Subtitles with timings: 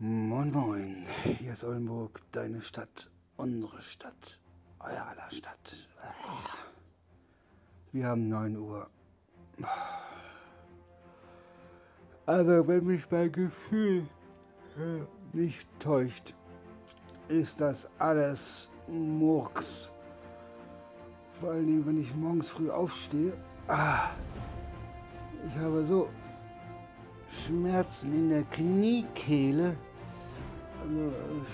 [0.00, 4.38] Moin Moin, hier ist Oldenburg, deine Stadt, unsere Stadt,
[4.78, 5.88] euer aller Stadt.
[7.90, 8.88] Wir haben 9 Uhr.
[12.26, 14.06] Also wenn mich mein Gefühl
[14.76, 16.32] äh, nicht täuscht,
[17.26, 19.90] ist das alles Murks.
[21.40, 23.32] Vor allen Dingen, wenn ich morgens früh aufstehe.
[23.66, 24.10] Ah,
[25.48, 26.08] ich habe so
[27.28, 29.76] Schmerzen in der Kniekehle.
[30.88, 31.44] Also,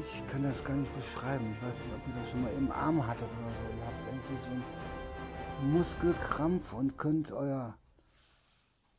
[0.00, 1.52] ich kann das gar nicht beschreiben.
[1.52, 3.76] Ich weiß nicht, ob ihr das schon mal im Arm hattet oder so.
[3.76, 7.76] Ihr habt irgendwie so einen Muskelkrampf und könnt euer,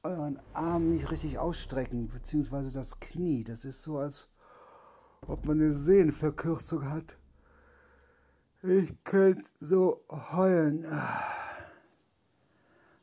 [0.03, 3.43] euren Arm nicht richtig ausstrecken, beziehungsweise das Knie.
[3.43, 4.29] Das ist so, als
[5.27, 7.17] ob man eine Sehnenverkürzung hat.
[8.61, 10.85] Ich könnte so heulen.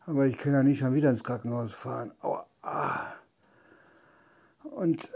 [0.06, 2.12] Aber ich kann ja nicht schon wieder ins Krankenhaus fahren.
[2.23, 3.12] Aua.
[4.62, 5.10] Und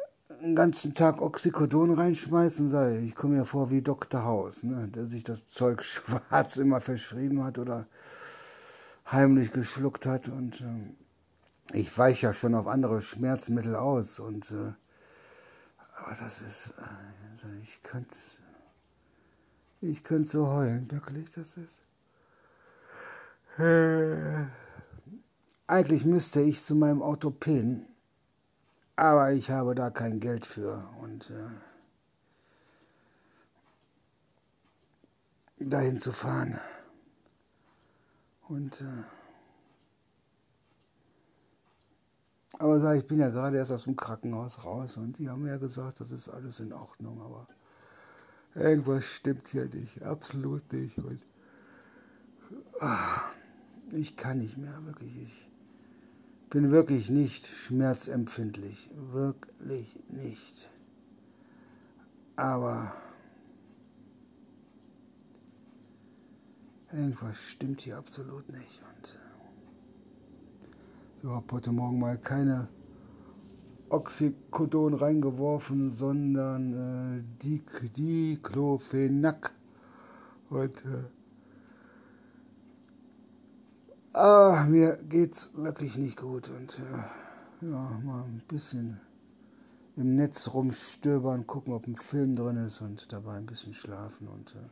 [0.45, 2.99] den ganzen Tag Oxycodon reinschmeißen sei.
[2.99, 4.25] Ich komme mir vor wie Dr.
[4.25, 7.87] Haus, ne, der sich das Zeug schwarz immer verschrieben hat oder
[9.11, 10.29] heimlich geschluckt hat.
[10.29, 14.21] Und äh, ich weiche ja schon auf andere Schmerzmittel aus.
[14.21, 14.75] Und äh,
[15.97, 18.15] aber das ist, äh, ich könnte,
[19.81, 21.81] ich könnte so heulen, wirklich, das ist.
[23.57, 24.45] Äh,
[25.67, 27.87] eigentlich müsste ich zu meinem Orthopäden
[28.97, 31.49] aber ich habe da kein Geld für und äh,
[35.59, 36.61] dahin zu fahren.
[38.49, 39.05] Und äh,
[42.59, 45.51] aber sag, ich bin ja gerade erst aus dem Krankenhaus raus und die haben mir
[45.51, 47.49] ja gesagt, das ist alles in Ordnung, aber
[48.55, 50.97] irgendwas stimmt hier nicht, absolut nicht.
[50.99, 51.21] Und
[52.81, 53.35] ach,
[53.91, 55.17] ich kann nicht mehr, wirklich.
[55.23, 55.51] Ich,
[56.55, 60.71] bin wirklich nicht schmerzempfindlich, wirklich nicht.
[62.37, 62.95] Aber
[66.93, 68.81] irgendwas stimmt hier absolut nicht.
[68.89, 69.19] Und
[71.21, 72.69] so habe heute Morgen mal keine
[73.89, 79.53] Oxycodon reingeworfen, sondern äh, Diclofenac.
[80.51, 81.03] Und äh,
[84.17, 89.01] Ah, mir geht's wirklich nicht gut und äh, ja, mal ein bisschen
[89.97, 94.29] im Netz rumstöbern, gucken, ob ein Film drin ist und dabei ein bisschen schlafen.
[94.29, 94.69] Und äh,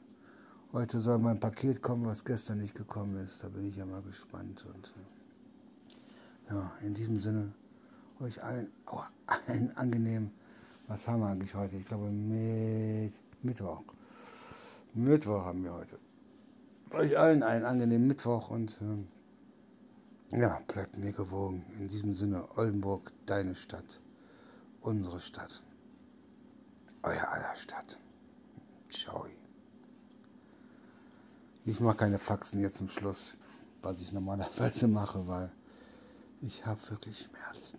[0.73, 3.43] heute soll mein Paket kommen, was gestern nicht gekommen ist.
[3.43, 4.65] Da bin ich ja mal gespannt.
[4.73, 4.93] Und
[6.51, 7.53] äh, ja, in diesem Sinne,
[8.21, 9.01] euch allen, oh,
[9.49, 10.31] allen angenehm.
[10.87, 11.75] Was haben wir eigentlich heute?
[11.75, 13.83] Ich glaube, mit Mittwoch.
[14.95, 15.99] Mittwoch haben wir heute.
[16.93, 18.81] Euch allen einen angenehmen Mittwoch und.
[18.81, 19.22] Äh,
[20.33, 21.65] ja, bleibt mir gewogen.
[21.79, 24.01] In diesem Sinne, Oldenburg, deine Stadt,
[24.81, 25.63] unsere Stadt,
[27.03, 27.99] euer aller Stadt.
[28.91, 29.27] Ciao.
[31.65, 33.37] Ich mache keine Faxen jetzt zum Schluss,
[33.83, 35.51] was ich normalerweise mache, weil
[36.41, 37.79] ich habe wirklich Schmerzen.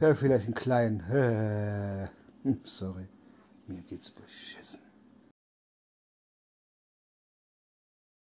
[0.00, 2.10] Ja, vielleicht einen kleinen.
[2.64, 3.08] Sorry,
[3.66, 4.80] mir geht's beschissen.